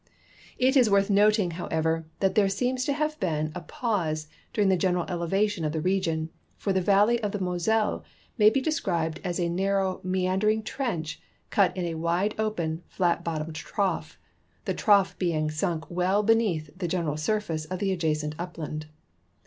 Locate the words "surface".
17.15-17.65